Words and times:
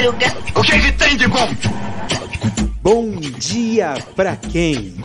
madruga. 0.00 0.26
O 0.56 0.62
que, 0.62 0.80
que 0.80 0.92
tem 0.92 1.16
de 1.16 1.28
bom? 1.28 1.48
Bom 2.82 3.10
dia 3.10 3.94
pra 4.16 4.36
quem? 4.36 4.96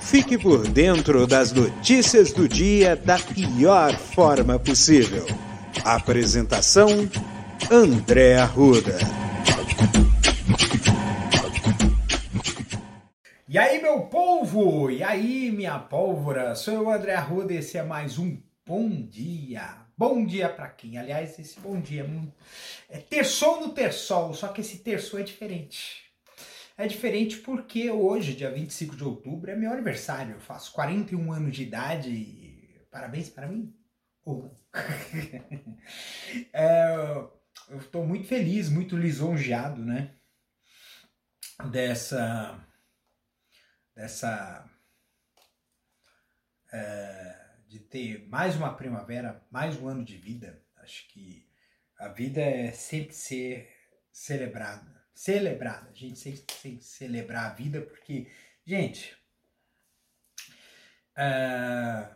Fique 0.00 0.38
por 0.38 0.68
dentro 0.68 1.26
das 1.26 1.52
notícias 1.52 2.32
do 2.32 2.48
dia 2.48 2.94
da 2.94 3.18
pior 3.18 3.96
forma 3.96 4.58
possível. 4.58 5.26
Apresentação: 5.84 7.08
André 7.70 8.36
Arruda. 8.36 8.98
E 13.48 13.58
aí, 13.58 13.80
meu 13.80 14.02
polvo? 14.02 14.90
E 14.90 15.02
aí, 15.02 15.50
minha 15.50 15.78
pólvora? 15.78 16.54
Sou 16.54 16.74
eu, 16.74 16.90
André 16.90 17.14
Arruda, 17.14 17.54
e 17.54 17.58
esse 17.58 17.78
é 17.78 17.82
mais 17.82 18.18
um 18.18 18.36
Bom 18.66 18.90
Dia. 18.90 19.85
Bom 19.98 20.26
dia 20.26 20.50
para 20.50 20.68
quem? 20.68 20.98
Aliás, 20.98 21.38
esse 21.38 21.58
bom 21.58 21.80
dia 21.80 22.04
é, 22.90 22.98
é 22.98 23.00
terçou 23.00 23.62
no 23.62 23.72
terçol, 23.72 24.34
só 24.34 24.48
que 24.48 24.60
esse 24.60 24.80
terçol 24.80 25.20
é 25.20 25.22
diferente. 25.22 26.04
É 26.76 26.86
diferente 26.86 27.38
porque 27.38 27.90
hoje, 27.90 28.34
dia 28.34 28.50
25 28.50 28.94
de 28.94 29.02
outubro, 29.02 29.50
é 29.50 29.56
meu 29.56 29.72
aniversário. 29.72 30.34
Eu 30.34 30.40
faço 30.40 30.70
41 30.72 31.32
anos 31.32 31.56
de 31.56 31.62
idade. 31.62 32.86
Parabéns 32.90 33.30
para 33.30 33.46
mim? 33.46 33.74
Ou 34.22 34.54
é, 36.52 36.94
eu 37.70 37.78
estou 37.78 38.04
muito 38.06 38.28
feliz, 38.28 38.68
muito 38.68 38.98
lisonjeado, 38.98 39.82
né? 39.82 40.14
Dessa. 41.70 42.62
Dessa. 43.94 44.68
É, 46.70 47.45
de 47.66 47.80
ter 47.80 48.28
mais 48.28 48.56
uma 48.56 48.74
primavera, 48.74 49.44
mais 49.50 49.76
um 49.80 49.88
ano 49.88 50.04
de 50.04 50.16
vida. 50.16 50.62
Acho 50.76 51.06
que 51.08 51.46
a 51.98 52.08
vida 52.08 52.40
é 52.40 52.72
sempre 52.72 53.14
ser 53.14 53.68
celebrada 54.12 54.96
celebrada. 55.16 55.88
A 55.90 55.94
gente 55.94 56.22
tem, 56.22 56.36
tem 56.62 56.76
que 56.76 56.84
celebrar 56.84 57.46
a 57.46 57.54
vida 57.54 57.80
porque, 57.80 58.30
gente, 58.66 59.16
uh, 61.16 62.14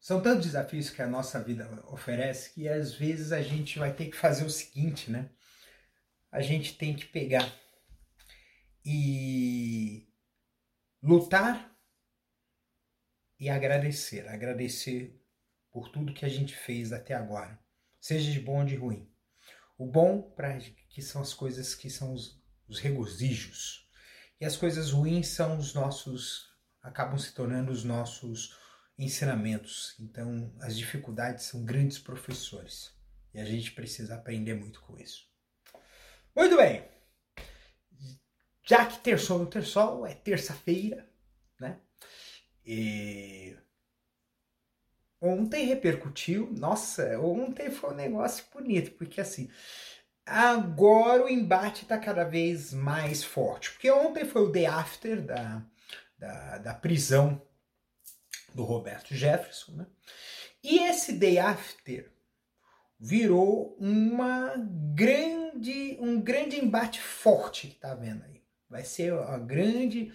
são 0.00 0.22
tantos 0.22 0.46
desafios 0.46 0.88
que 0.88 1.02
a 1.02 1.06
nossa 1.06 1.38
vida 1.44 1.84
oferece 1.88 2.54
que 2.54 2.66
às 2.66 2.94
vezes 2.94 3.32
a 3.32 3.42
gente 3.42 3.78
vai 3.78 3.92
ter 3.92 4.06
que 4.06 4.16
fazer 4.16 4.46
o 4.46 4.50
seguinte, 4.50 5.10
né? 5.10 5.28
A 6.32 6.40
gente 6.40 6.76
tem 6.76 6.96
que 6.96 7.04
pegar 7.04 7.46
e 8.82 10.08
lutar 11.02 11.77
e 13.38 13.48
agradecer. 13.48 14.28
Agradecer 14.28 15.20
por 15.70 15.88
tudo 15.90 16.14
que 16.14 16.24
a 16.24 16.28
gente 16.28 16.54
fez 16.54 16.92
até 16.92 17.14
agora, 17.14 17.58
seja 18.00 18.30
de 18.32 18.40
bom 18.40 18.60
ou 18.60 18.64
de 18.64 18.74
ruim. 18.74 19.10
O 19.76 19.86
bom 19.86 20.22
para 20.22 20.58
que 20.58 21.00
são 21.00 21.22
as 21.22 21.32
coisas 21.32 21.74
que 21.74 21.88
são 21.88 22.12
os 22.12 22.38
os 22.68 22.78
regozijos. 22.78 23.88
E 24.40 24.44
as 24.44 24.56
coisas 24.56 24.90
ruins 24.90 25.28
são 25.28 25.58
os 25.58 25.74
nossos, 25.74 26.52
acabam 26.82 27.18
se 27.18 27.32
tornando 27.32 27.72
os 27.72 27.82
nossos 27.82 28.56
ensinamentos. 28.96 29.96
Então, 29.98 30.54
as 30.60 30.76
dificuldades 30.76 31.46
são 31.46 31.64
grandes 31.64 31.98
professores. 31.98 32.94
E 33.32 33.40
a 33.40 33.44
gente 33.44 33.72
precisa 33.72 34.14
aprender 34.14 34.54
muito 34.54 34.80
com 34.82 34.96
isso. 34.98 35.26
Muito 36.36 36.56
bem. 36.56 36.86
Já 38.62 38.86
que 38.86 38.98
terçol 38.98 39.38
no 39.38 39.46
terçol 39.46 40.06
é 40.06 40.14
terça-feira, 40.14 41.10
né? 41.58 41.80
E 42.70 43.56
ontem 45.20 45.64
repercutiu, 45.64 46.52
nossa, 46.52 47.18
ontem 47.18 47.70
foi 47.70 47.90
um 47.92 47.96
negócio 47.96 48.44
bonito, 48.52 48.90
porque 48.92 49.20
assim, 49.20 49.48
Agora 50.28 51.24
o 51.24 51.28
embate 51.28 51.84
está 51.84 51.96
cada 51.96 52.22
vez 52.22 52.74
mais 52.74 53.24
forte, 53.24 53.70
porque 53.70 53.90
ontem 53.90 54.26
foi 54.26 54.42
o 54.42 54.52
day 54.52 54.66
after 54.66 55.22
da, 55.22 55.62
da, 56.18 56.58
da 56.58 56.74
prisão 56.74 57.40
do 58.54 58.62
Roberto 58.62 59.14
Jefferson, 59.14 59.72
né? 59.72 59.86
E 60.62 60.80
esse 60.80 61.14
day 61.14 61.38
after 61.38 62.12
virou 63.00 63.74
uma 63.80 64.52
grande, 64.94 65.96
um 65.98 66.20
grande 66.20 66.62
embate 66.62 67.00
forte 67.00 67.68
que 67.68 67.74
está 67.74 67.94
vendo 67.94 68.22
aí. 68.24 68.42
Vai 68.68 68.84
ser 68.84 69.14
a 69.14 69.38
grande, 69.38 70.12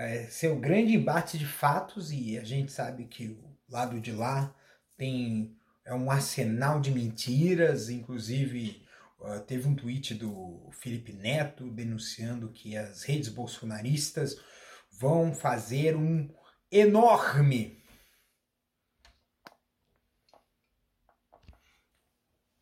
é, 0.00 0.26
ser 0.28 0.48
o 0.48 0.58
grande 0.58 0.94
embate 0.94 1.38
de 1.38 1.46
fatos 1.46 2.10
e 2.12 2.38
a 2.38 2.44
gente 2.44 2.72
sabe 2.72 3.04
que 3.06 3.28
o 3.28 3.56
lado 3.68 4.00
de 4.00 4.12
lá 4.12 4.54
tem 4.96 5.56
é 5.84 5.94
um 5.94 6.10
arsenal 6.10 6.80
de 6.80 6.90
mentiras, 6.90 7.88
inclusive 7.88 8.88
Uh, 9.20 9.38
teve 9.40 9.68
um 9.68 9.76
tweet 9.76 10.14
do 10.14 10.70
Felipe 10.72 11.12
Neto 11.12 11.70
denunciando 11.70 12.50
que 12.50 12.74
as 12.74 13.02
redes 13.02 13.28
bolsonaristas 13.28 14.34
vão 14.98 15.34
fazer 15.34 15.94
um 15.94 16.34
enorme 16.72 17.84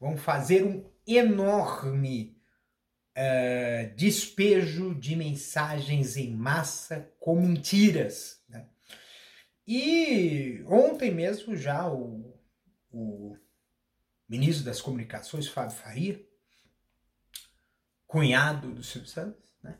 vão 0.00 0.16
fazer 0.16 0.64
um 0.64 0.90
enorme 1.06 2.37
uh, 3.18 3.94
despejo 3.96 4.94
de 4.94 5.16
mensagens 5.16 6.16
em 6.16 6.34
massa 6.34 7.12
com 7.18 7.40
mentiras. 7.40 8.40
Né? 8.48 8.68
E 9.66 10.62
ontem 10.66 11.12
mesmo 11.12 11.56
já 11.56 11.90
o, 11.90 12.38
o 12.92 13.36
ministro 14.28 14.64
das 14.64 14.80
Comunicações, 14.80 15.48
Fábio 15.48 15.76
Faria, 15.76 16.24
cunhado 18.06 18.72
do 18.72 18.82
Silvio 18.82 19.10
Santos, 19.10 19.52
né? 19.62 19.78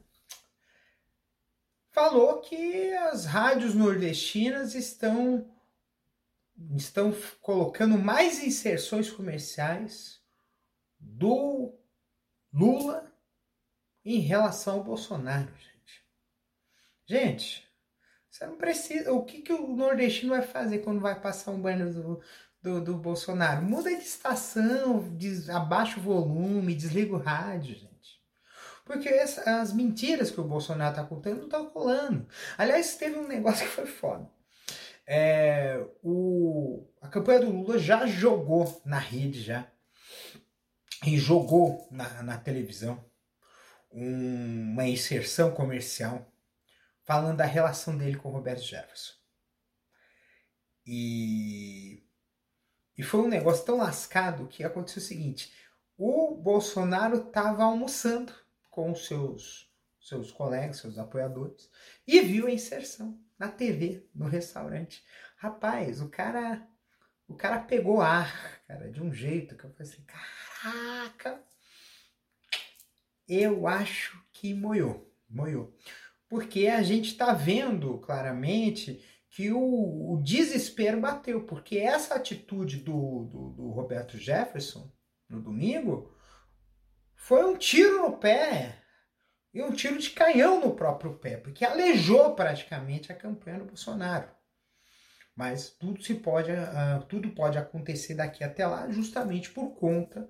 falou 1.92 2.40
que 2.40 2.92
as 2.92 3.24
rádios 3.24 3.74
nordestinas 3.74 4.74
estão 4.74 5.54
estão 6.76 7.14
colocando 7.40 7.96
mais 7.96 8.42
inserções 8.42 9.08
comerciais 9.08 10.20
do 10.98 11.72
Lula 12.52 13.07
em 14.04 14.20
relação 14.20 14.74
ao 14.74 14.84
Bolsonaro, 14.84 15.48
gente. 15.56 16.04
Gente, 17.06 17.68
você 18.30 18.46
não 18.46 18.56
precisa. 18.56 19.12
O 19.12 19.24
que, 19.24 19.42
que 19.42 19.52
o 19.52 19.74
nordestino 19.74 20.30
vai 20.30 20.42
fazer 20.42 20.78
quando 20.78 21.00
vai 21.00 21.20
passar 21.20 21.50
um 21.50 21.60
banho 21.60 21.92
do, 21.92 22.20
do, 22.62 22.84
do 22.84 22.96
Bolsonaro? 22.96 23.62
Muda 23.62 23.90
de 23.90 24.02
estação, 24.02 25.00
des, 25.16 25.50
abaixa 25.50 25.98
o 25.98 26.02
volume, 26.02 26.74
desliga 26.74 27.14
o 27.14 27.18
rádio, 27.18 27.74
gente. 27.74 28.22
Porque 28.84 29.08
essa, 29.08 29.60
as 29.60 29.72
mentiras 29.72 30.30
que 30.30 30.40
o 30.40 30.44
Bolsonaro 30.44 30.94
tá 30.94 31.04
contando 31.04 31.38
não 31.38 31.44
estão 31.44 31.66
colando. 31.68 32.26
Aliás, 32.56 32.96
teve 32.96 33.18
um 33.18 33.26
negócio 33.26 33.66
que 33.66 33.72
foi 33.72 33.86
foda. 33.86 34.30
É, 35.06 35.84
o, 36.02 36.86
a 37.00 37.08
campanha 37.08 37.40
do 37.40 37.50
Lula 37.50 37.78
já 37.78 38.06
jogou 38.06 38.80
na 38.84 38.98
rede 38.98 39.42
já. 39.42 39.66
E 41.06 41.16
jogou 41.18 41.88
na, 41.90 42.22
na 42.22 42.38
televisão 42.38 43.04
um, 43.90 44.72
uma 44.72 44.86
inserção 44.86 45.50
comercial 45.50 46.30
falando 47.04 47.38
da 47.38 47.44
relação 47.46 47.96
dele 47.96 48.16
com 48.16 48.28
o 48.28 48.32
Roberto 48.32 48.62
Jefferson. 48.62 49.14
E, 50.86 52.02
e 52.96 53.02
foi 53.02 53.20
um 53.20 53.28
negócio 53.28 53.64
tão 53.64 53.78
lascado 53.78 54.46
que 54.46 54.64
aconteceu 54.64 55.02
o 55.02 55.06
seguinte: 55.06 55.52
o 55.96 56.34
Bolsonaro 56.34 57.28
estava 57.28 57.64
almoçando 57.64 58.32
com 58.70 58.94
seus, 58.94 59.70
seus 60.00 60.30
colegas, 60.30 60.78
seus 60.78 60.98
apoiadores, 60.98 61.70
e 62.06 62.20
viu 62.20 62.46
a 62.46 62.50
inserção 62.50 63.20
na 63.38 63.48
TV, 63.48 64.06
no 64.14 64.26
restaurante. 64.26 65.04
Rapaz, 65.36 66.00
o 66.00 66.08
cara, 66.08 66.66
o 67.26 67.34
cara 67.34 67.60
pegou 67.60 68.00
ar, 68.00 68.62
cara, 68.66 68.90
de 68.90 69.02
um 69.02 69.12
jeito 69.12 69.56
que 69.56 69.64
eu 69.64 69.70
falei 69.70 69.92
assim, 69.92 70.04
caraca, 70.04 71.42
eu 73.28 73.66
acho 73.66 74.22
que 74.32 74.54
moiou, 74.54 75.12
moiou. 75.28 75.74
Porque 76.28 76.66
a 76.66 76.82
gente 76.82 77.10
está 77.10 77.32
vendo 77.32 77.98
claramente 77.98 79.04
que 79.30 79.52
o, 79.52 80.12
o, 80.12 80.22
desespero 80.22 81.00
bateu, 81.00 81.44
porque 81.44 81.78
essa 81.78 82.14
atitude 82.14 82.78
do, 82.78 83.24
do, 83.24 83.50
do 83.50 83.70
Roberto 83.70 84.16
Jefferson 84.16 84.90
no 85.28 85.40
domingo 85.40 86.12
foi 87.14 87.44
um 87.44 87.56
tiro 87.56 88.02
no 88.02 88.16
pé 88.16 88.82
e 89.52 89.62
um 89.62 89.72
tiro 89.72 89.98
de 89.98 90.10
canhão 90.10 90.60
no 90.60 90.74
próprio 90.74 91.14
pé, 91.18 91.36
porque 91.36 91.64
aleijou 91.64 92.34
praticamente 92.34 93.12
a 93.12 93.14
campanha 93.14 93.58
do 93.58 93.66
Bolsonaro. 93.66 94.28
Mas 95.34 95.70
tudo 95.70 96.02
se 96.02 96.14
pode, 96.14 96.50
uh, 96.50 97.04
tudo 97.08 97.30
pode 97.30 97.58
acontecer 97.58 98.14
daqui 98.14 98.42
até 98.42 98.66
lá, 98.66 98.90
justamente 98.90 99.50
por 99.50 99.76
conta 99.76 100.28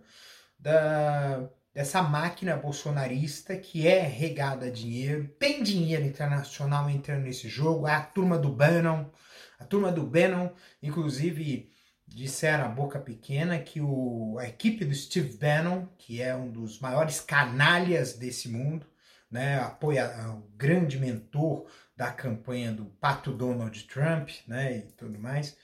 da, 0.58 1.48
dessa 1.74 2.02
máquina 2.02 2.56
bolsonarista 2.56 3.56
que 3.56 3.86
é 3.86 4.00
regada 4.02 4.66
a 4.66 4.70
dinheiro, 4.70 5.28
tem 5.38 5.62
dinheiro 5.62 6.04
internacional 6.04 6.88
entrando 6.90 7.22
nesse 7.22 7.48
jogo, 7.48 7.86
é 7.86 7.94
a 7.94 8.02
turma 8.02 8.38
do 8.38 8.50
Bannon, 8.50 9.06
a 9.58 9.64
turma 9.64 9.92
do 9.92 10.04
Bannon, 10.04 10.50
inclusive 10.82 11.70
disseram 12.06 12.64
a 12.64 12.68
boca 12.68 12.98
pequena 12.98 13.58
que 13.58 13.80
o, 13.80 14.38
a 14.38 14.48
equipe 14.48 14.84
do 14.84 14.94
Steve 14.94 15.36
Bannon, 15.36 15.86
que 15.98 16.22
é 16.22 16.34
um 16.34 16.50
dos 16.50 16.80
maiores 16.80 17.20
canalhas 17.20 18.14
desse 18.14 18.48
mundo, 18.48 18.86
né, 19.30 19.58
apoia 19.60 20.10
o 20.30 20.48
grande 20.56 20.98
mentor 20.98 21.66
da 21.94 22.10
campanha 22.10 22.72
do 22.72 22.86
pato 22.86 23.32
Donald 23.32 23.84
Trump, 23.84 24.30
né, 24.46 24.78
e 24.78 24.82
tudo 24.92 25.18
mais, 25.18 25.56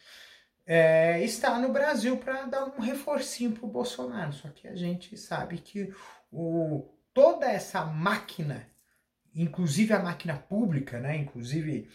é, 0.67 1.23
está 1.23 1.59
no 1.59 1.73
Brasil 1.73 2.17
para 2.17 2.47
dar 2.47 2.65
um 2.67 2.81
reforcinho 2.81 3.53
para 3.53 3.65
o 3.65 3.71
Bolsonaro. 3.71 4.33
Só 4.33 4.49
que 4.49 4.67
a 4.67 4.75
gente 4.75 5.17
sabe 5.17 5.59
que 5.59 5.93
o, 6.31 6.89
toda 7.13 7.47
essa 7.47 7.85
máquina, 7.85 8.67
inclusive 9.35 9.93
a 9.93 10.03
máquina 10.03 10.37
pública, 10.37 10.99
né, 10.99 11.17
inclusive 11.17 11.89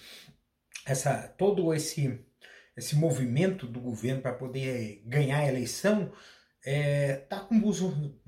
essa 0.86 1.28
todo 1.28 1.74
esse 1.74 2.26
esse 2.78 2.96
movimento 2.96 3.68
do 3.68 3.82
governo 3.82 4.22
para 4.22 4.34
poder 4.34 5.04
ganhar 5.06 5.40
a 5.40 5.48
eleição, 5.48 6.14
é, 6.66 7.18
tá 7.18 7.42
com 7.42 7.60
burros, 7.60 7.82
uh, 7.82 8.20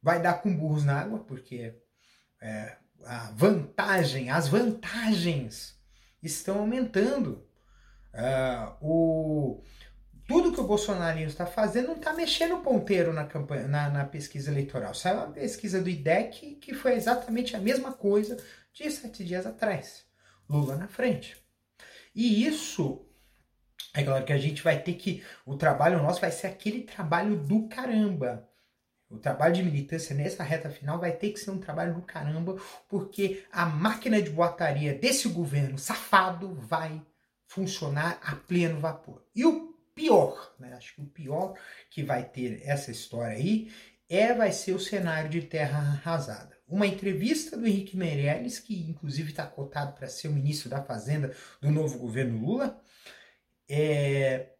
vai 0.00 0.22
dar 0.22 0.34
com 0.34 0.54
burros 0.56 0.84
na 0.84 1.00
água, 1.00 1.18
porque 1.24 1.74
é, 2.40 2.76
a 3.04 3.32
vantagem, 3.32 4.30
as 4.30 4.48
vantagens 4.48 5.76
estão 6.22 6.60
aumentando. 6.60 7.49
Uh, 8.12 8.76
o, 8.80 9.62
tudo 10.26 10.52
que 10.52 10.60
o 10.60 10.66
bolsonarismo 10.66 11.28
está 11.28 11.46
fazendo 11.46 11.88
não 11.88 11.96
está 11.96 12.12
mexendo 12.12 12.56
o 12.56 12.60
ponteiro 12.60 13.12
na, 13.12 13.24
campanha, 13.24 13.66
na, 13.66 13.88
na, 13.88 14.04
pesquisa 14.04 14.50
eleitoral. 14.50 14.94
Saiu 14.94 15.16
uma 15.16 15.32
pesquisa 15.32 15.82
do 15.82 15.88
IDEC 15.88 16.56
que 16.56 16.72
foi 16.72 16.94
exatamente 16.94 17.56
a 17.56 17.60
mesma 17.60 17.92
coisa 17.92 18.36
de 18.72 18.90
sete 18.90 19.24
dias 19.24 19.44
atrás. 19.44 20.04
Lula 20.48 20.76
na 20.76 20.86
frente. 20.86 21.36
E 22.14 22.46
isso, 22.46 23.04
é 23.94 24.02
claro 24.02 24.24
que 24.24 24.32
a 24.32 24.38
gente 24.38 24.62
vai 24.62 24.80
ter 24.80 24.94
que. 24.94 25.24
O 25.44 25.56
trabalho 25.56 26.02
nosso 26.02 26.20
vai 26.20 26.30
ser 26.30 26.46
aquele 26.46 26.82
trabalho 26.82 27.36
do 27.36 27.68
caramba. 27.68 28.48
O 29.08 29.18
trabalho 29.18 29.54
de 29.54 29.64
militância 29.64 30.14
nessa 30.14 30.44
reta 30.44 30.70
final 30.70 31.00
vai 31.00 31.10
ter 31.10 31.30
que 31.30 31.40
ser 31.40 31.50
um 31.50 31.58
trabalho 31.58 31.94
do 31.94 32.02
caramba, 32.02 32.56
porque 32.88 33.44
a 33.50 33.66
máquina 33.66 34.22
de 34.22 34.30
boataria 34.30 34.94
desse 34.94 35.28
governo 35.28 35.76
safado 35.76 36.54
vai 36.54 37.02
funcionar 37.50 38.20
a 38.22 38.36
pleno 38.36 38.78
vapor. 38.78 39.24
E 39.34 39.44
o 39.44 39.74
pior, 39.92 40.54
né, 40.56 40.72
acho 40.74 40.94
que 40.94 41.00
o 41.00 41.06
pior 41.06 41.58
que 41.90 42.00
vai 42.00 42.22
ter 42.22 42.62
essa 42.64 42.92
história 42.92 43.36
aí 43.36 43.72
é 44.08 44.32
vai 44.32 44.52
ser 44.52 44.72
o 44.72 44.78
cenário 44.78 45.28
de 45.28 45.42
terra 45.42 45.78
arrasada. 45.78 46.56
Uma 46.68 46.86
entrevista 46.86 47.56
do 47.56 47.66
Henrique 47.66 47.96
Meirelles, 47.96 48.60
que 48.60 48.88
inclusive 48.88 49.30
está 49.30 49.44
cotado 49.44 49.94
para 49.94 50.06
ser 50.06 50.28
o 50.28 50.32
ministro 50.32 50.70
da 50.70 50.80
Fazenda 50.80 51.34
do 51.60 51.72
novo 51.72 51.98
governo 51.98 52.38
Lula, 52.38 52.80
é, 53.68 54.50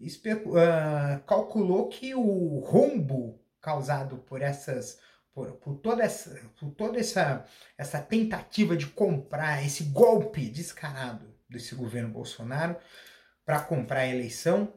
uh, 0.00 1.22
calculou 1.26 1.90
que 1.90 2.14
o 2.14 2.60
rombo 2.60 3.38
causado 3.60 4.16
por 4.16 4.40
essas 4.40 4.98
por, 5.34 5.52
por, 5.58 5.76
toda, 5.76 6.02
essa, 6.02 6.40
por 6.58 6.70
toda 6.70 6.98
essa, 6.98 7.44
essa 7.76 8.00
tentativa 8.00 8.76
de 8.76 8.86
comprar, 8.86 9.64
esse 9.64 9.84
golpe 9.84 10.48
descarado 10.48 11.29
desse 11.50 11.74
governo 11.74 12.10
Bolsonaro 12.10 12.76
para 13.44 13.60
comprar 13.60 14.00
a 14.00 14.08
eleição, 14.08 14.72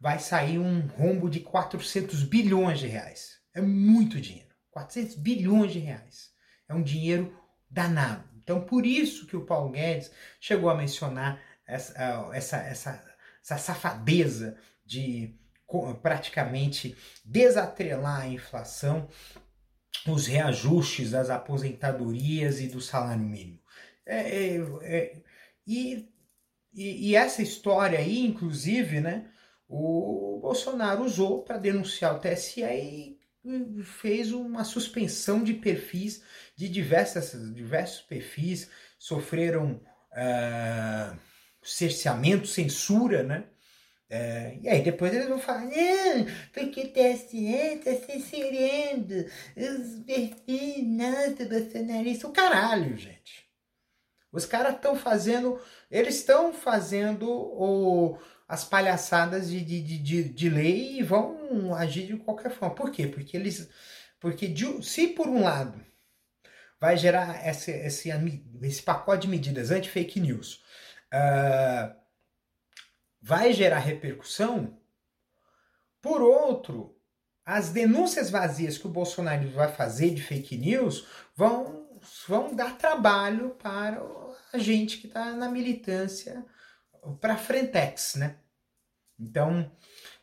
vai 0.00 0.18
sair 0.18 0.58
um 0.58 0.86
rombo 0.86 1.28
de 1.28 1.40
400 1.40 2.22
bilhões 2.22 2.78
de 2.78 2.86
reais. 2.86 3.40
É 3.54 3.60
muito 3.60 4.20
dinheiro. 4.20 4.54
400 4.70 5.16
bilhões 5.16 5.72
de 5.72 5.78
reais. 5.78 6.30
É 6.68 6.74
um 6.74 6.82
dinheiro 6.82 7.38
danado. 7.70 8.28
Então, 8.42 8.64
por 8.64 8.86
isso 8.86 9.26
que 9.26 9.36
o 9.36 9.44
Paulo 9.44 9.70
Guedes 9.70 10.10
chegou 10.40 10.70
a 10.70 10.74
mencionar 10.74 11.40
essa, 11.66 12.30
essa, 12.32 12.56
essa 12.58 13.16
essa 13.46 13.58
safadeza 13.58 14.56
de 14.84 15.38
praticamente 16.02 16.96
desatrelar 17.24 18.22
a 18.22 18.28
inflação, 18.28 19.08
os 20.06 20.26
reajustes 20.26 21.12
das 21.12 21.30
aposentadorias 21.30 22.60
e 22.60 22.66
do 22.66 22.80
salário 22.80 23.22
mínimo. 23.22 23.60
É, 24.04 24.18
é, 24.18 24.56
é, 24.82 25.22
e, 25.66 26.08
e, 26.72 27.10
e, 27.10 27.16
essa 27.16 27.42
história 27.42 27.98
aí, 27.98 28.20
inclusive, 28.24 29.00
né, 29.00 29.30
o 29.68 30.38
Bolsonaro 30.40 31.04
usou 31.04 31.42
para 31.42 31.58
denunciar 31.58 32.14
o 32.14 32.20
TSE 32.20 32.62
e 32.62 33.18
fez 33.82 34.32
uma 34.32 34.64
suspensão 34.64 35.42
de 35.42 35.54
perfis 35.54 36.22
de 36.54 36.68
diversas, 36.68 37.32
diversos 37.54 38.02
perfis, 38.02 38.70
sofreram. 38.98 39.80
Uh, 40.12 41.16
cerceamento, 41.66 42.46
censura, 42.46 43.22
né? 43.22 43.44
É, 44.08 44.56
e 44.62 44.68
aí 44.68 44.82
depois 44.82 45.12
eles 45.12 45.28
vão 45.28 45.38
falar, 45.38 45.64
não, 45.64 46.26
porque 46.52 46.80
o 46.82 46.92
TSE 46.92 47.44
está 47.44 47.92
censurando 48.06 49.26
os 49.56 50.04
perfis 50.04 50.86
nada 50.86 51.44
bolsonaristas. 51.44 52.30
O 52.30 52.32
caralho, 52.32 52.96
gente. 52.96 53.45
Os 54.32 54.44
caras 54.44 54.74
estão 54.74 54.96
fazendo, 54.96 55.60
eles 55.90 56.16
estão 56.16 56.52
fazendo 56.52 57.30
o, 57.30 58.18
as 58.48 58.64
palhaçadas 58.64 59.48
de, 59.48 59.60
de, 59.64 59.98
de, 59.98 60.24
de, 60.24 60.50
lei 60.50 60.98
e 60.98 61.02
vão 61.02 61.74
agir 61.74 62.06
de 62.06 62.16
qualquer 62.16 62.50
forma. 62.50 62.74
Por 62.74 62.90
quê? 62.90 63.06
Porque 63.06 63.36
eles. 63.36 63.68
Porque 64.20 64.46
de, 64.46 64.84
se 64.84 65.08
por 65.08 65.28
um 65.28 65.42
lado 65.42 65.84
vai 66.80 66.96
gerar 66.96 67.46
esse, 67.48 67.70
esse, 67.70 68.10
esse 68.62 68.82
pacote 68.82 69.22
de 69.22 69.28
medidas 69.28 69.70
anti-fake 69.70 70.20
news 70.20 70.62
uh, 71.12 71.94
vai 73.20 73.52
gerar 73.52 73.78
repercussão. 73.78 74.78
Por 76.00 76.22
outro, 76.22 76.96
as 77.44 77.70
denúncias 77.70 78.30
vazias 78.30 78.78
que 78.78 78.86
o 78.86 78.90
Bolsonaro 78.90 79.48
vai 79.50 79.72
fazer 79.72 80.10
de 80.10 80.22
fake 80.22 80.56
news 80.56 81.06
vão, 81.34 81.85
vão 82.26 82.54
dar 82.54 82.76
trabalho 82.76 83.50
para 83.50 84.02
a 84.52 84.58
gente 84.58 84.98
que 84.98 85.06
está 85.06 85.32
na 85.32 85.48
militância 85.48 86.44
para 87.20 87.34
a 87.34 87.38
Frentex, 87.38 88.16
né? 88.16 88.36
Então, 89.18 89.70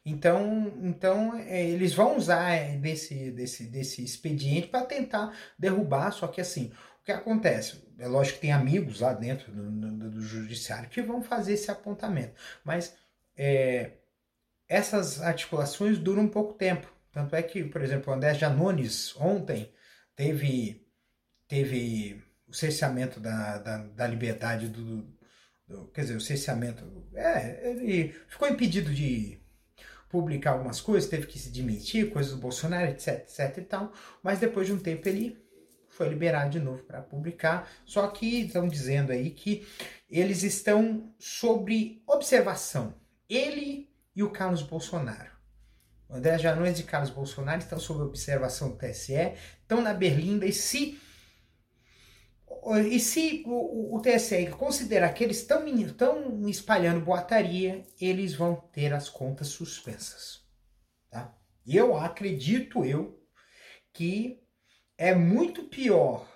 então, 0.05 0.73
então 0.81 1.35
é, 1.35 1.63
eles 1.65 1.93
vão 1.93 2.17
usar 2.17 2.77
desse, 2.77 3.31
desse, 3.31 3.65
desse 3.65 4.03
expediente 4.03 4.67
para 4.67 4.85
tentar 4.85 5.35
derrubar, 5.57 6.11
só 6.11 6.27
que 6.27 6.41
assim, 6.41 6.71
o 7.01 7.03
que 7.03 7.11
acontece? 7.11 7.83
É 7.97 8.07
lógico 8.07 8.35
que 8.35 8.41
tem 8.41 8.51
amigos 8.51 8.99
lá 8.99 9.13
dentro 9.13 9.51
do, 9.51 9.71
do, 9.71 10.11
do 10.11 10.21
judiciário 10.21 10.89
que 10.89 11.01
vão 11.01 11.21
fazer 11.23 11.53
esse 11.53 11.71
apontamento, 11.71 12.33
mas 12.63 12.95
é, 13.35 13.91
essas 14.67 15.21
articulações 15.21 15.97
duram 15.97 16.23
um 16.23 16.29
pouco 16.29 16.53
tempo. 16.53 16.91
Tanto 17.11 17.35
é 17.35 17.43
que, 17.43 17.63
por 17.63 17.81
exemplo, 17.81 18.11
o 18.11 18.15
André 18.15 18.33
Janones 18.33 19.15
ontem 19.17 19.71
teve, 20.15 20.82
teve 21.53 22.19
o 22.47 22.53
cerceamento 22.53 23.19
da, 23.19 23.59
da, 23.59 23.77
da 23.77 24.07
liberdade 24.07 24.69
do, 24.69 25.07
do, 25.67 25.87
Quer 25.93 26.01
dizer, 26.01 26.15
o 26.15 26.21
cerceamento. 26.21 26.83
É, 27.13 27.69
ele 27.69 28.11
ficou 28.27 28.47
impedido 28.47 28.91
de 28.91 29.39
publicar 30.09 30.51
algumas 30.51 30.81
coisas, 30.81 31.07
teve 31.07 31.27
que 31.27 31.37
se 31.37 31.51
demitir, 31.51 32.09
coisas 32.09 32.31
do 32.31 32.39
Bolsonaro, 32.39 32.89
etc, 32.89 33.19
etc 33.19 33.57
e 33.59 33.61
tal. 33.61 33.93
Mas 34.23 34.39
depois 34.39 34.65
de 34.65 34.73
um 34.73 34.79
tempo 34.79 35.07
ele 35.07 35.37
foi 35.89 36.09
liberado 36.09 36.49
de 36.49 36.59
novo 36.59 36.81
para 36.83 37.03
publicar. 37.03 37.69
Só 37.85 38.07
que 38.07 38.45
estão 38.45 38.67
dizendo 38.67 39.11
aí 39.11 39.29
que 39.29 39.67
eles 40.09 40.41
estão 40.41 41.13
sobre 41.19 42.01
observação. 42.07 42.95
Ele 43.29 43.91
e 44.15 44.23
o 44.23 44.31
Carlos 44.31 44.63
Bolsonaro. 44.63 45.31
O 46.09 46.15
André 46.15 46.39
Janones 46.39 46.79
e 46.79 46.83
Carlos 46.83 47.11
Bolsonaro 47.11 47.59
estão 47.59 47.79
sob 47.79 48.01
observação 48.01 48.69
do 48.69 48.75
TSE, 48.75 49.33
estão 49.61 49.81
na 49.81 49.93
Berlinda 49.93 50.47
e 50.47 50.51
se 50.51 50.99
e 52.77 52.99
se 52.99 53.43
o, 53.45 53.95
o, 53.95 54.01
TSE 54.01 54.47
considerar 54.51 55.13
que 55.13 55.23
eles 55.23 55.37
estão 55.37 55.67
espalhando 56.47 57.03
boataria, 57.03 57.85
eles 57.99 58.33
vão 58.33 58.55
ter 58.55 58.93
as 58.93 59.09
contas 59.09 59.47
suspensas. 59.47 60.43
Tá? 61.09 61.35
Eu 61.65 61.97
acredito 61.97 62.85
eu 62.85 63.21
que 63.91 64.41
é 64.97 65.13
muito 65.13 65.63
pior 65.65 66.27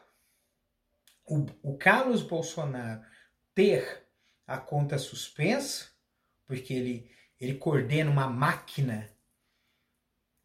o, 1.25 1.46
o 1.62 1.77
Carlos 1.77 2.22
Bolsonaro 2.24 3.01
ter 3.53 4.07
a 4.46 4.57
conta 4.57 4.98
suspensa, 4.98 5.89
porque 6.46 6.74
ele, 6.74 7.12
ele 7.39 7.55
coordena 7.55 8.10
uma 8.10 8.27
máquina 8.27 9.10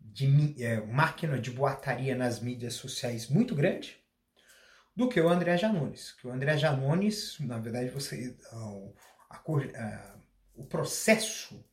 de, 0.00 0.62
é, 0.62 0.80
máquina 0.80 1.38
de 1.38 1.50
boataria 1.50 2.16
nas 2.16 2.40
mídias 2.40 2.74
sociais 2.74 3.28
muito 3.28 3.54
grande, 3.54 4.01
do 4.94 5.08
que 5.08 5.20
o 5.20 5.28
André 5.28 5.56
Janones. 5.56 6.12
Que 6.12 6.26
o 6.26 6.32
André 6.32 6.56
Janones, 6.56 7.38
na 7.40 7.58
verdade, 7.58 7.90
você 7.90 8.36
a, 8.50 9.36
a, 9.36 10.16
o 10.54 10.64
processo 10.64 11.64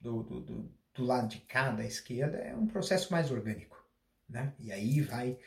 do, 0.00 0.22
do, 0.22 0.40
do, 0.40 0.72
do, 0.94 1.04
lado 1.04 1.28
de 1.28 1.38
cá, 1.38 1.70
da 1.70 1.84
esquerda, 1.84 2.38
é 2.38 2.54
um 2.54 2.66
processo 2.66 3.12
mais 3.12 3.30
orgânico. 3.30 3.82
Né? 4.28 4.52
E 4.58 4.72
aí 4.72 5.00
vai 5.00 5.38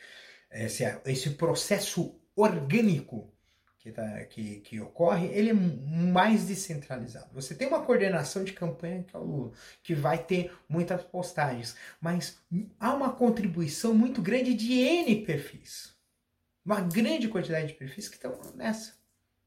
esse, 0.50 0.84
esse 1.04 1.30
processo 1.30 2.18
orgânico 2.34 3.32
que 3.78 3.88
que, 3.88 3.92
tá, 3.92 4.24
que, 4.24 4.60
que 4.60 4.80
ocorre, 4.80 5.26
ele 5.28 5.50
é 5.50 5.54
mais 5.54 6.46
descentralizado. 6.46 7.32
Você 7.32 7.54
tem 7.54 7.68
uma 7.68 7.84
coordenação 7.84 8.44
de 8.44 8.52
campanha 8.52 9.02
que 9.02 9.16
é 9.16 9.18
o 9.18 9.22
Lula, 9.22 9.52
que 9.82 9.94
vai 9.94 10.18
ter 10.18 10.52
muitas 10.68 11.02
postagens, 11.02 11.76
mas 12.00 12.40
há 12.78 12.94
uma 12.94 13.12
contribuição 13.12 13.94
muito 13.94 14.20
grande 14.20 14.54
de 14.54 14.72
N 14.80 15.24
perfis. 15.24 15.96
Uma 16.68 16.82
grande 16.82 17.28
quantidade 17.28 17.68
de 17.68 17.72
perfis 17.72 18.10
que 18.10 18.16
estão 18.16 18.38
nessa. 18.54 18.92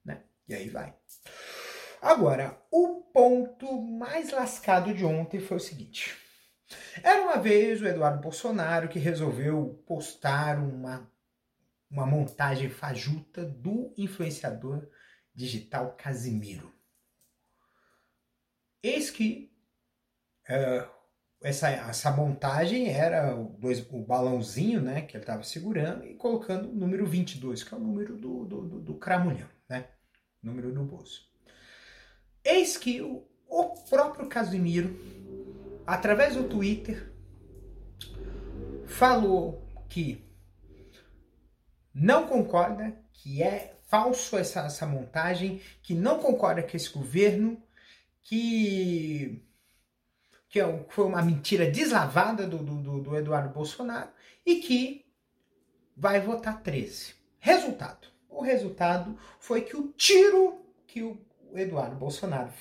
Né? 0.03 0.23
E 0.47 0.55
aí 0.55 0.67
vai. 0.69 0.91
Agora, 2.01 2.59
o 2.71 3.03
ponto 3.13 3.79
mais 3.79 4.31
lascado 4.31 4.91
de 4.91 5.05
ontem 5.05 5.39
foi 5.39 5.57
o 5.57 5.59
seguinte. 5.59 6.17
Era 7.03 7.21
uma 7.21 7.37
vez 7.37 7.79
o 7.79 7.85
Eduardo 7.85 8.19
Bolsonaro 8.19 8.89
que 8.89 8.97
resolveu 8.97 9.83
postar 9.85 10.57
uma 10.57 11.07
uma 11.91 12.07
montagem 12.07 12.71
fajuta 12.71 13.45
do 13.45 13.93
influenciador 13.95 14.89
digital 15.35 15.93
Casimiro. 15.95 16.73
Eis 18.81 19.11
que 19.11 19.53
uh, 20.49 21.00
essa, 21.41 21.69
essa 21.69 22.11
montagem 22.11 22.89
era 22.89 23.35
o, 23.35 23.55
dois, 23.57 23.85
o 23.89 24.03
balãozinho 24.03 24.79
né, 24.79 25.01
que 25.01 25.17
ele 25.17 25.23
estava 25.23 25.43
segurando 25.43 26.05
e 26.05 26.13
colocando 26.13 26.69
o 26.69 26.75
número 26.75 27.05
22, 27.05 27.63
que 27.63 27.73
é 27.73 27.77
o 27.77 27.81
número 27.81 28.15
do, 28.15 28.45
do, 28.45 28.61
do, 28.67 28.79
do 28.79 28.93
cramulhão, 28.95 29.49
né? 29.67 29.87
número 30.41 30.71
do 30.71 30.83
bolso. 30.83 31.29
Eis 32.43 32.77
que 32.77 33.01
o, 33.01 33.27
o 33.47 33.63
próprio 33.89 34.27
Casimiro, 34.27 34.95
através 35.85 36.35
do 36.35 36.47
Twitter, 36.47 37.11
falou 38.85 39.67
que 39.89 40.23
não 41.93 42.27
concorda 42.27 42.95
que 43.13 43.41
é 43.41 43.77
falso 43.87 44.37
essa, 44.37 44.61
essa 44.61 44.85
montagem, 44.85 45.61
que 45.81 45.93
não 45.93 46.19
concorda 46.19 46.63
com 46.63 46.77
esse 46.77 46.89
governo, 46.89 47.61
que, 48.21 49.43
que 50.51 50.59
é 50.59 50.85
foi 50.89 51.05
uma 51.05 51.21
mentira 51.21 51.71
deslavada 51.71 52.45
do, 52.45 52.57
do, 52.57 53.01
do 53.01 53.15
Eduardo 53.15 53.53
Bolsonaro 53.53 54.09
e 54.45 54.55
que 54.55 55.05
vai 55.95 56.19
votar 56.19 56.61
13. 56.61 57.15
Resultado. 57.39 58.09
O 58.29 58.41
resultado 58.41 59.17
foi 59.39 59.61
que 59.61 59.77
o 59.77 59.93
tiro 59.93 60.61
que 60.85 61.01
o 61.01 61.17
Eduardo 61.53 61.95
Bolsonaro 61.95 62.51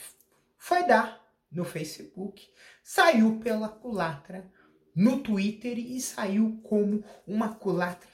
foi 0.56 0.86
dar 0.86 1.20
no 1.50 1.64
Facebook 1.64 2.48
saiu 2.82 3.40
pela 3.40 3.68
culatra 3.68 4.48
no 4.94 5.20
Twitter 5.20 5.76
e 5.76 6.00
saiu 6.00 6.60
como 6.62 7.02
uma 7.26 7.54
culatra 7.54 8.08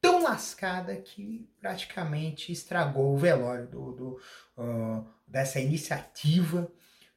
tão 0.00 0.22
lascada 0.22 0.96
que 0.96 1.48
praticamente 1.60 2.50
estragou 2.50 3.14
o 3.14 3.18
velório 3.18 3.68
do, 3.68 3.92
do 3.92 4.20
uh, 4.58 5.06
dessa 5.28 5.60
iniciativa 5.60 6.68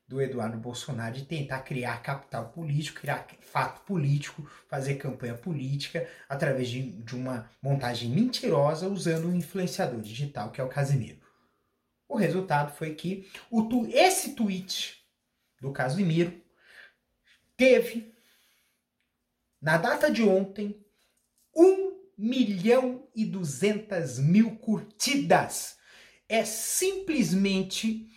do 0.08 0.22
Eduardo 0.22 0.58
Bolsonaro 0.58 1.16
de 1.16 1.26
tentar 1.26 1.62
criar 1.62 2.02
capital 2.02 2.50
político, 2.50 3.00
criar 3.02 3.26
fato 3.40 3.82
político, 3.86 4.48
fazer 4.68 4.96
campanha 4.96 5.36
política 5.36 6.08
através 6.30 6.70
de, 6.70 6.92
de 6.92 7.16
uma 7.16 7.50
montagem 7.62 8.10
mentirosa 8.10 8.88
usando 8.88 9.28
um 9.28 9.36
influenciador 9.36 10.02
digital 10.02 10.52
que 10.52 10.62
é 10.62 10.64
o 10.64 10.70
Casimiro. 10.70 11.20
O 12.08 12.16
resultado 12.16 12.76
foi 12.76 12.94
que 12.94 13.28
o, 13.50 13.68
esse 13.88 14.36
tweet 14.36 15.04
do 15.60 15.72
Casimiro 15.72 16.40
teve, 17.58 18.14
na 19.60 19.78
data 19.78 20.12
de 20.12 20.22
ontem, 20.22 20.86
um 21.56 21.96
milhão 22.18 23.08
e 23.16 23.26
duzentas 23.26 24.20
mil 24.20 24.58
curtidas. 24.58 25.78
É 26.28 26.44
simplesmente 26.44 28.08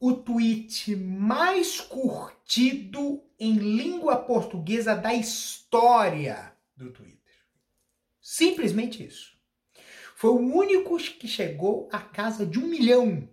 o 0.00 0.12
tweet 0.12 0.94
mais 0.94 1.80
curtido 1.80 3.22
em 3.38 3.54
língua 3.54 4.16
portuguesa 4.16 4.94
da 4.94 5.12
história 5.12 6.52
do 6.76 6.90
Twitter. 6.90 7.18
Simplesmente 8.20 9.04
isso. 9.04 9.36
Foi 10.14 10.30
o 10.30 10.54
único 10.54 10.96
que 10.96 11.28
chegou 11.28 11.88
à 11.92 12.00
casa 12.00 12.44
de 12.44 12.58
um 12.58 12.66
milhão. 12.66 13.28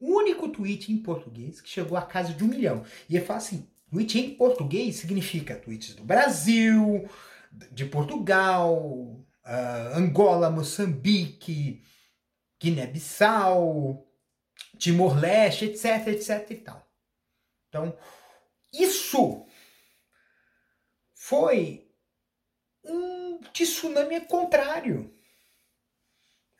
O 0.00 0.16
único 0.16 0.48
tweet 0.48 0.92
em 0.92 0.98
português 0.98 1.60
que 1.60 1.68
chegou 1.68 1.96
à 1.96 2.02
casa 2.02 2.32
de 2.32 2.44
um 2.44 2.48
milhão. 2.48 2.84
E 3.08 3.16
ele 3.16 3.24
fala 3.24 3.38
assim: 3.38 3.68
tweet 3.90 4.18
em 4.18 4.34
português 4.34 4.96
significa 4.96 5.56
tweets 5.56 5.94
do 5.94 6.04
Brasil, 6.04 7.08
de 7.70 7.84
Portugal, 7.84 8.76
uh, 9.44 9.96
Angola, 9.96 10.50
Moçambique, 10.50 11.82
Guiné-Bissau, 12.60 14.06
Timor-Leste, 14.78 15.66
etc, 15.66 16.08
etc 16.08 16.50
e 16.50 16.56
tal. 16.56 16.86
Então, 17.68 17.96
isso 18.72 19.46
foi 21.14 21.90
um 22.84 23.40
tsunami 23.52 24.20
contrário 24.22 25.12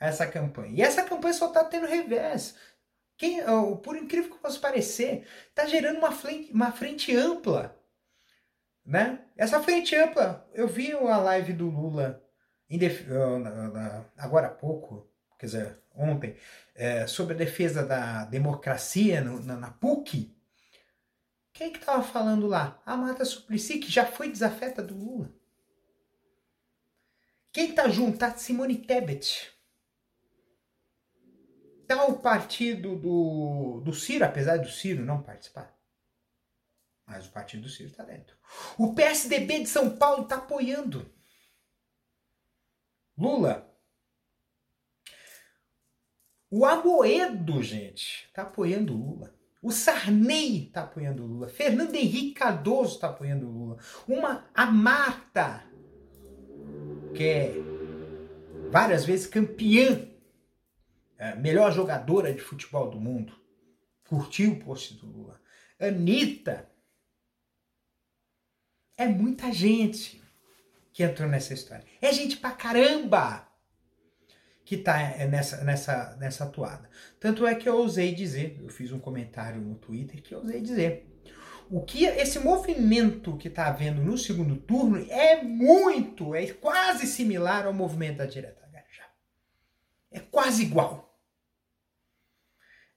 a 0.01 0.07
essa 0.09 0.27
campanha. 0.27 0.73
E 0.75 0.83
essa 0.83 1.03
campanha 1.03 1.35
só 1.35 1.49
está 1.49 1.65
tendo 1.65 1.87
revés. 1.87 2.57
Quem, 3.17 3.41
por 3.83 3.97
incrível 3.97 4.35
que 4.35 4.43
possa 4.43 4.59
parecer, 4.59 5.27
está 5.49 5.67
gerando 5.67 5.99
uma 5.99 6.11
frente, 6.11 6.53
uma 6.53 6.73
frente 6.73 7.15
ampla. 7.15 7.81
Né? 8.85 9.25
Essa 9.37 9.63
frente 9.63 9.95
ampla, 9.95 10.49
eu 10.53 10.67
vi 10.67 10.93
a 10.93 11.17
live 11.19 11.53
do 11.53 11.71
Lula 11.71 12.23
agora 14.17 14.49
há 14.49 14.51
pouco, 14.51 15.09
quer 15.39 15.47
dizer, 15.47 15.79
ontem, 15.95 16.37
é, 16.75 17.07
sobre 17.07 17.35
a 17.35 17.39
defesa 17.39 17.85
da 17.85 18.25
democracia 18.25 19.21
no, 19.21 19.41
na, 19.43 19.57
na, 19.57 19.71
PUC, 19.71 20.35
quem 21.53 21.71
que 21.73 21.79
estava 21.79 22.03
falando 22.03 22.47
lá? 22.47 22.83
A 22.85 22.97
Marta 22.97 23.25
Suplicy, 23.25 23.79
que 23.79 23.91
já 23.91 24.05
foi 24.05 24.31
desafeta 24.31 24.83
do 24.83 24.97
Lula. 24.97 25.33
Quem 27.53 27.71
está 27.71 27.89
junto? 27.89 28.19
Tá 28.19 28.37
Simone 28.37 28.79
Tebet. 28.79 29.53
Tá 31.87 32.05
o 32.07 32.19
partido 32.19 32.97
do, 32.97 33.81
do 33.85 33.93
Ciro, 33.93 34.25
apesar 34.25 34.59
do 34.59 34.69
Ciro 34.69 35.05
não 35.05 35.23
participar. 35.23 35.73
Mas 37.07 37.27
o 37.27 37.31
partido 37.31 37.63
do 37.63 37.69
Ciro 37.69 37.91
está 37.91 38.03
dentro. 38.03 38.37
O 38.79 38.95
PSDB 38.95 39.61
de 39.61 39.69
São 39.69 39.97
Paulo 39.97 40.25
está 40.25 40.37
apoiando. 40.37 41.09
Lula. 43.17 43.74
O 46.57 46.65
Amoedo, 46.65 47.61
gente, 47.65 48.31
tá 48.33 48.43
apoiando 48.43 48.97
Lula. 48.97 49.35
O 49.61 49.73
Sarney 49.73 50.71
tá 50.73 50.85
apoiando 50.85 51.27
Lula. 51.27 51.49
Fernando 51.49 51.97
Henrique 51.97 52.35
Cardoso 52.35 53.01
tá 53.01 53.09
apoiando 53.09 53.51
Lula. 53.51 53.77
Uma 54.07 54.49
a 54.55 54.65
Marta, 54.65 55.65
que 57.13 57.25
é 57.25 57.55
várias 58.71 59.05
vezes 59.05 59.27
campeã, 59.27 60.09
é, 61.19 61.35
melhor 61.35 61.73
jogadora 61.73 62.33
de 62.33 62.41
futebol 62.41 62.89
do 62.89 63.01
mundo, 63.01 63.35
curtiu 64.09 64.53
o 64.53 64.61
post 64.61 64.95
do 64.95 65.07
Lula. 65.09 65.41
Anitta. 65.81 66.71
É 68.97 69.09
muita 69.09 69.51
gente 69.51 70.23
que 70.93 71.03
entrou 71.03 71.29
nessa 71.29 71.53
história. 71.53 71.85
É 72.01 72.13
gente 72.13 72.37
pra 72.37 72.53
caramba 72.53 73.45
que 74.65 74.77
tá 74.77 75.01
é, 75.01 75.27
nessa, 75.27 75.63
nessa, 75.63 76.17
nessa 76.17 76.45
atuada. 76.45 76.89
Tanto 77.21 77.47
é 77.47 77.55
que 77.55 77.69
eu 77.69 77.77
ousei 77.77 78.15
dizer, 78.15 78.59
eu 78.63 78.69
fiz 78.69 78.93
um 78.93 78.99
comentário 78.99 79.61
no 79.61 79.75
Twitter 79.75 80.23
que 80.23 80.35
eu 80.35 80.39
ousei 80.39 80.61
dizer. 80.61 81.11
O 81.71 81.83
que 81.83 82.05
esse 82.05 82.39
movimento 82.39 83.37
que 83.37 83.49
está 83.49 83.67
havendo 83.67 84.03
no 84.03 84.19
segundo 84.19 84.57
turno 84.57 84.99
é 85.11 85.43
muito, 85.43 86.35
é 86.35 86.47
quase 86.53 87.07
similar 87.07 87.67
ao 87.67 87.73
movimento 87.73 88.19
da 88.19 88.27
direta 88.27 88.65
já. 88.95 89.09
É 90.11 90.21
quase 90.21 90.63
igual. 90.63 91.19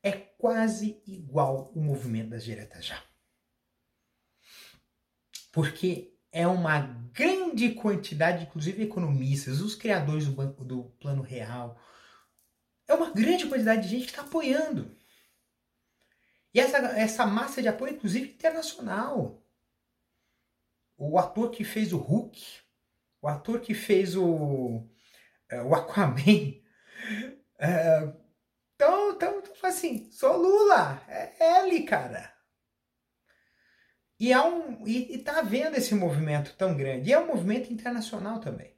É 0.04 0.12
quase 0.12 1.02
igual 1.08 1.72
o 1.76 1.82
movimento 1.82 2.30
das 2.30 2.44
diretas 2.44 2.86
já. 2.86 3.04
Porque 5.52 6.17
é 6.32 6.48
uma 6.48 6.80
grande 7.14 7.72
quantidade, 7.74 8.44
inclusive 8.44 8.84
economistas, 8.84 9.62
os 9.62 9.76
criadores 9.76 10.26
do, 10.26 10.32
banco, 10.32 10.64
do 10.64 10.84
Plano 11.00 11.22
Real. 11.22 11.80
É 12.88 12.94
uma 12.94 13.12
grande 13.12 13.48
quantidade 13.48 13.84
de 13.84 13.90
gente 13.90 14.06
que 14.06 14.12
está 14.12 14.22
apoiando. 14.22 14.96
E 16.54 16.60
essa, 16.60 16.78
essa 16.78 17.26
massa 17.26 17.62
de 17.62 17.68
apoio, 17.68 17.94
inclusive 17.94 18.30
internacional. 18.30 19.44
O 20.98 21.20
ator 21.20 21.52
que 21.52 21.64
fez 21.64 21.94
o 21.94 21.98
Hulk, 21.98 22.42
o 23.22 23.28
ator 23.28 23.60
que 23.60 23.74
fez 23.74 24.16
o, 24.16 24.88
é, 25.50 25.62
o 25.62 25.76
Aquaman. 25.76 26.62
É, 27.60 28.14
então, 28.76 29.12
então, 29.12 29.44
assim, 29.64 30.10
sou 30.12 30.38
Lula, 30.38 31.02
é 31.08 31.64
ele, 31.64 31.84
cara. 31.84 32.37
E, 34.20 34.34
há 34.34 34.46
um, 34.46 34.86
e, 34.86 35.16
e 35.16 35.18
tá 35.20 35.40
havendo 35.40 35.76
esse 35.76 35.94
movimento 35.94 36.56
tão 36.58 36.76
grande. 36.76 37.10
E 37.10 37.14
é 37.14 37.20
um 37.20 37.28
movimento 37.28 37.72
internacional 37.72 38.40
também. 38.40 38.74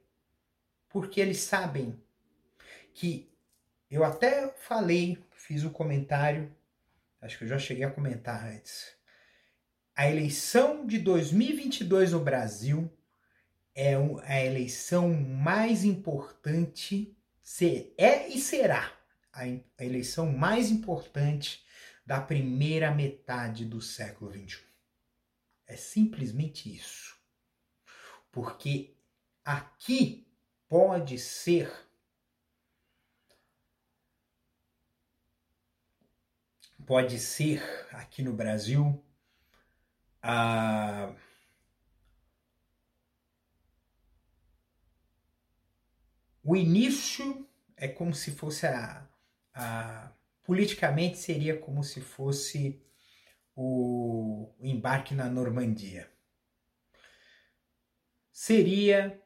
Porque 0.88 1.20
eles 1.20 1.38
sabem 1.38 1.98
que 2.92 3.30
eu 3.90 4.04
até 4.04 4.48
falei, 4.48 5.18
fiz 5.32 5.64
um 5.64 5.70
comentário, 5.70 6.54
acho 7.20 7.38
que 7.38 7.44
eu 7.44 7.48
já 7.48 7.58
cheguei 7.58 7.84
a 7.84 7.90
comentar 7.90 8.46
antes. 8.46 8.92
A 9.96 10.08
eleição 10.08 10.86
de 10.86 10.98
2022 10.98 12.12
no 12.12 12.20
Brasil 12.20 12.90
é 13.74 13.94
a 14.24 14.44
eleição 14.44 15.12
mais 15.12 15.84
importante, 15.84 17.16
é 17.96 18.28
e 18.28 18.38
será 18.38 18.92
a 19.32 19.46
eleição 19.84 20.30
mais 20.32 20.70
importante 20.70 21.64
da 22.04 22.20
primeira 22.20 22.90
metade 22.90 23.64
do 23.64 23.80
século 23.80 24.32
XXI. 24.32 24.69
É 25.70 25.76
simplesmente 25.76 26.74
isso. 26.74 27.16
Porque 28.32 28.96
aqui 29.44 30.26
pode 30.68 31.16
ser 31.16 31.72
pode 36.84 37.20
ser 37.20 37.62
aqui 37.92 38.20
no 38.20 38.32
Brasil 38.32 39.00
a 40.20 41.14
o 46.42 46.56
início 46.56 47.48
é 47.76 47.86
como 47.86 48.12
se 48.12 48.32
fosse 48.32 48.66
a, 48.66 49.08
a 49.54 50.12
politicamente 50.42 51.16
seria 51.16 51.56
como 51.56 51.84
se 51.84 52.00
fosse 52.00 52.82
o, 53.54 54.29
embarque 54.70 55.14
na 55.14 55.28
Normandia. 55.28 56.10
Seria 58.32 59.20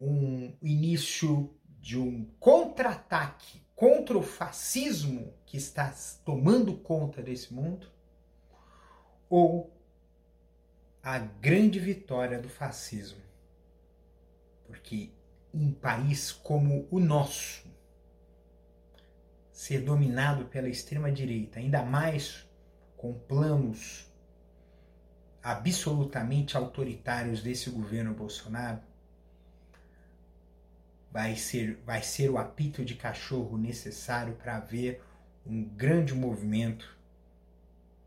um 0.00 0.56
início 0.62 1.58
de 1.80 1.98
um 1.98 2.24
contra-ataque 2.38 3.62
contra 3.74 4.16
o 4.16 4.22
fascismo 4.22 5.34
que 5.44 5.56
está 5.56 5.92
tomando 6.24 6.76
conta 6.76 7.22
desse 7.22 7.52
mundo 7.52 7.90
ou 9.28 9.76
a 11.02 11.18
grande 11.18 11.80
vitória 11.80 12.40
do 12.40 12.48
fascismo. 12.48 13.20
Porque 14.66 15.10
um 15.52 15.72
país 15.72 16.30
como 16.30 16.86
o 16.90 17.00
nosso 17.00 17.66
ser 19.50 19.82
dominado 19.82 20.46
pela 20.46 20.68
extrema 20.68 21.10
direita, 21.10 21.58
ainda 21.58 21.82
mais 21.82 22.48
com 23.02 23.12
planos 23.12 24.06
absolutamente 25.42 26.56
autoritários 26.56 27.42
desse 27.42 27.68
governo 27.68 28.14
Bolsonaro, 28.14 28.80
vai 31.10 31.34
ser, 31.34 31.82
vai 31.84 32.00
ser 32.00 32.30
o 32.30 32.38
apito 32.38 32.84
de 32.84 32.94
cachorro 32.94 33.58
necessário 33.58 34.36
para 34.36 34.60
ver 34.60 35.02
um 35.44 35.64
grande 35.64 36.14
movimento 36.14 36.96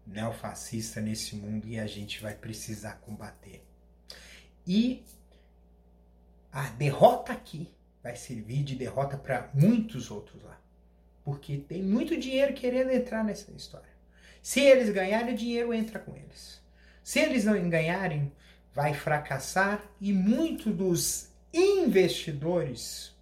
neofascista 0.07 1.01
nesse 1.01 1.35
mundo 1.35 1.67
e 1.67 1.77
a 1.77 1.85
gente 1.87 2.21
vai 2.21 2.33
precisar 2.33 2.93
combater. 3.01 3.65
E 4.65 5.03
a 6.53 6.69
derrota 6.69 7.33
aqui 7.33 7.69
vai 8.01 8.15
servir 8.15 8.63
de 8.63 8.77
derrota 8.77 9.17
para 9.17 9.49
muitos 9.53 10.09
outros 10.09 10.41
lá. 10.41 10.57
Porque 11.21 11.57
tem 11.57 11.83
muito 11.83 12.17
dinheiro 12.17 12.53
querendo 12.53 12.91
entrar 12.91 13.25
nessa 13.25 13.51
história. 13.51 13.94
Se 14.45 14.61
eles 14.61 14.91
ganharem, 14.91 15.33
o 15.33 15.35
dinheiro 15.35 15.73
entra 15.73 15.97
com 15.97 16.15
eles. 16.15 16.61
Se 17.03 17.19
eles 17.19 17.45
não 17.45 17.67
ganharem, 17.67 18.31
vai 18.71 18.93
fracassar 18.93 19.83
e 19.99 20.13
muitos 20.13 20.71
dos 20.71 21.31
investidores 21.51 23.17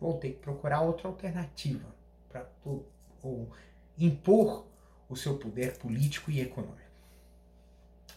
vão 0.00 0.16
ter 0.16 0.28
que 0.28 0.38
procurar 0.38 0.82
outra 0.82 1.08
alternativa 1.08 1.92
para 2.28 2.48
impor 3.98 4.64
o 5.08 5.16
seu 5.16 5.36
poder 5.38 5.76
político 5.76 6.30
e 6.30 6.40
econômico. 6.40 6.78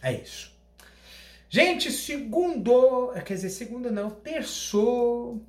É 0.00 0.12
isso. 0.12 0.56
Gente, 1.50 1.90
segundo, 1.90 3.12
quer 3.26 3.34
dizer, 3.34 3.50
segundo 3.50 3.90
não, 3.90 4.10
terçou, 4.10 5.44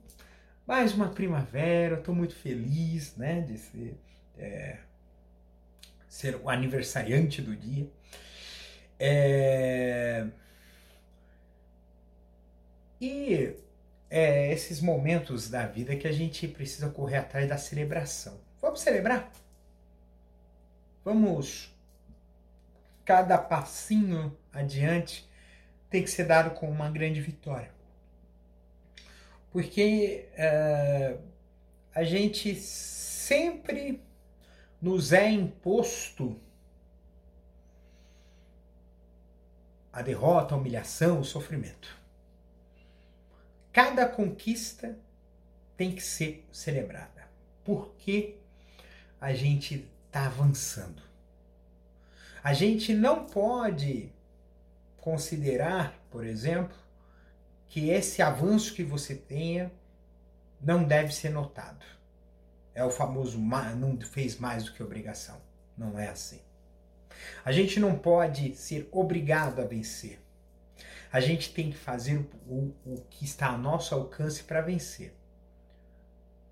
mais 0.66 0.96
uma 0.96 1.10
primavera, 1.10 2.00
estou 2.00 2.16
muito 2.16 2.34
feliz, 2.34 3.16
né, 3.16 3.42
de 3.42 3.60
ser, 3.60 3.96
é, 4.40 4.80
ser 6.10 6.36
o 6.36 6.50
aniversariante 6.50 7.42
do 7.42 7.56
dia. 7.56 7.88
É, 9.00 10.26
e 13.00 13.56
é, 14.10 14.52
esses 14.52 14.82
momentos 14.82 15.50
da 15.50 15.66
vida 15.66 15.96
que 15.96 16.08
a 16.08 16.12
gente 16.12 16.48
precisa 16.48 16.90
correr 16.90 17.18
atrás 17.18 17.48
da 17.48 17.58
celebração. 17.58 18.42
Vamos 18.60 18.82
celebrar? 18.82 19.32
Vamos. 21.06 21.74
Cada 23.06 23.38
passinho 23.38 24.38
adiante 24.52 25.28
tem 25.90 26.04
que 26.04 26.12
ser 26.12 26.26
dado 26.26 26.52
com 26.52 26.70
uma 26.70 26.90
grande 26.90 27.22
vitória. 27.22 27.72
Porque 29.52 30.28
uh, 30.36 31.20
a 31.94 32.04
gente 32.04 32.54
sempre 32.56 34.04
nos 34.82 35.12
é 35.12 35.30
imposto 35.30 36.40
a 39.92 40.02
derrota, 40.02 40.56
a 40.56 40.58
humilhação, 40.58 41.20
o 41.20 41.26
sofrimento. 41.26 41.98
Cada 43.74 44.08
conquista 44.08 44.98
tem 45.76 45.94
que 45.94 46.02
ser 46.02 46.48
celebrada, 46.52 47.28
porque 47.64 48.36
a 49.20 49.34
gente 49.34 49.90
está 50.08 50.26
avançando. 50.26 51.02
A 52.44 52.54
gente 52.54 52.94
não 52.94 53.26
pode 53.26 54.12
considerar, 54.98 55.94
por 56.10 56.26
exemplo, 56.26 56.78
que 57.68 57.90
esse 57.90 58.22
avanço 58.22 58.74
que 58.74 58.84
você 58.84 59.16
tenha 59.16 59.72
não 60.62 60.84
deve 60.84 61.14
ser 61.14 61.30
notado. 61.30 61.86
É 62.74 62.84
o 62.84 62.92
famoso 62.92 63.40
não 63.40 64.00
fez 64.00 64.38
mais 64.38 64.64
do 64.64 64.74
que 64.74 64.84
obrigação. 64.84 65.42
Não 65.78 65.98
é 65.98 66.10
assim. 66.10 66.40
A 67.44 67.52
gente 67.52 67.80
não 67.80 67.98
pode 67.98 68.56
ser 68.56 68.88
obrigado 68.92 69.60
a 69.62 69.66
vencer. 69.66 70.20
A 71.12 71.20
gente 71.20 71.54
tem 71.54 71.72
que 71.72 71.78
fazer 71.78 72.18
o, 72.48 72.72
o 72.86 73.02
que 73.10 73.26
está 73.26 73.48
a 73.50 73.58
nosso 73.58 73.96
alcance 73.96 74.44
para 74.44 74.62
vencer. 74.62 75.14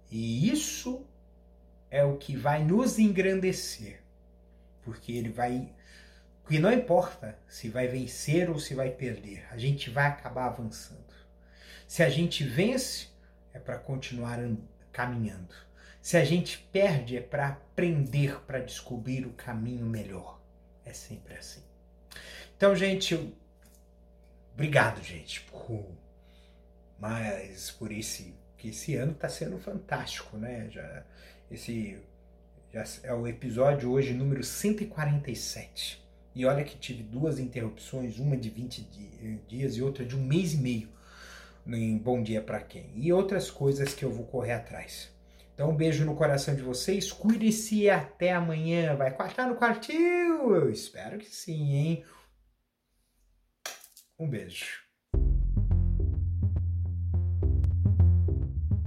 E 0.10 0.50
isso 0.50 1.06
é 1.92 2.04
o 2.04 2.18
que 2.18 2.36
vai 2.36 2.64
nos 2.64 2.98
engrandecer. 2.98 4.02
Porque 4.82 5.12
ele 5.12 5.30
vai. 5.30 5.70
Porque 6.42 6.60
não 6.60 6.72
importa 6.72 7.38
se 7.48 7.70
vai 7.70 7.88
vencer 7.88 8.50
ou 8.50 8.58
se 8.58 8.74
vai 8.74 8.90
perder, 8.90 9.46
a 9.52 9.58
gente 9.58 9.90
vai 9.90 10.08
acabar 10.08 10.46
avançando. 10.46 11.14
Se 11.86 12.04
a 12.04 12.10
gente 12.10 12.44
vence, 12.44 13.08
é 13.54 13.60
para 13.60 13.78
continuar 13.78 14.40
caminhando. 14.92 15.67
Se 16.08 16.16
a 16.16 16.24
gente 16.24 16.60
perde, 16.72 17.18
é 17.18 17.20
para 17.20 17.50
aprender, 17.50 18.40
para 18.46 18.60
descobrir 18.60 19.26
o 19.26 19.34
caminho 19.34 19.86
melhor. 19.86 20.40
É 20.86 20.94
sempre 20.94 21.34
assim. 21.34 21.60
Então, 22.56 22.74
gente, 22.74 23.36
obrigado, 24.54 25.04
gente, 25.04 25.42
por 25.42 25.86
mas 26.98 27.72
por 27.72 27.92
esse 27.92 28.34
que 28.56 28.70
esse 28.70 28.96
ano 28.96 29.12
está 29.12 29.28
sendo 29.28 29.60
fantástico, 29.60 30.38
né? 30.38 30.70
Já 30.72 31.04
esse 31.52 32.02
já 32.72 32.86
é 33.04 33.14
o 33.14 33.28
episódio 33.28 33.92
hoje 33.92 34.14
número 34.14 34.46
147. 34.46 36.02
E 36.34 36.46
olha 36.46 36.64
que 36.64 36.78
tive 36.78 37.04
duas 37.04 37.38
interrupções, 37.38 38.18
uma 38.18 38.38
de 38.38 38.50
20 38.50 39.42
dias 39.46 39.76
e 39.76 39.82
outra 39.82 40.06
de 40.06 40.16
um 40.16 40.24
mês 40.24 40.54
e 40.54 40.58
meio 40.58 40.90
em 41.68 41.98
Bom 41.98 42.24
Dia 42.24 42.42
para 42.42 42.62
Quem. 42.62 42.94
E 42.96 43.12
outras 43.12 43.52
coisas 43.52 43.94
que 43.94 44.06
eu 44.06 44.10
vou 44.10 44.26
correr 44.26 44.54
atrás. 44.54 45.17
Então, 45.58 45.72
um 45.72 45.76
beijo 45.76 46.06
no 46.06 46.14
coração 46.14 46.54
de 46.54 46.62
vocês. 46.62 47.12
Cuide-se 47.12 47.78
e 47.78 47.90
até 47.90 48.32
amanhã. 48.32 48.96
Vai 48.96 49.10
quartar 49.10 49.48
no 49.48 49.56
quartil? 49.56 50.54
Eu 50.54 50.70
espero 50.70 51.18
que 51.18 51.26
sim, 51.26 51.74
hein? 51.74 52.04
Um 54.20 54.30
beijo. 54.30 54.84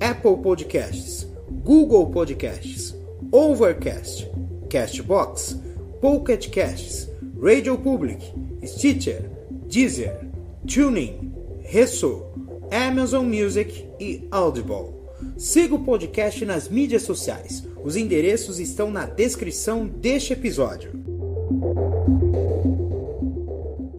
Apple 0.00 0.36
Podcasts, 0.42 1.26
Google 1.64 2.10
Podcasts, 2.10 2.94
Overcast, 3.30 4.30
Castbox, 4.68 5.60
Pocket 6.00 6.48
Casts, 6.50 7.08
Radio 7.40 7.78
Public, 7.78 8.32
Stitcher, 8.64 9.30
Deezer, 9.68 10.28
Tuning, 10.66 11.32
Resso, 11.60 12.24
Amazon 12.70 13.26
Music 13.26 13.84
e 13.98 14.26
Audible. 14.30 14.98
Siga 15.36 15.74
o 15.74 15.84
podcast 15.84 16.44
nas 16.44 16.68
mídias 16.68 17.02
sociais. 17.02 17.66
Os 17.82 17.96
endereços 17.96 18.60
estão 18.60 18.90
na 18.90 19.06
descrição 19.06 19.86
deste 19.86 20.32
episódio. 20.32 20.92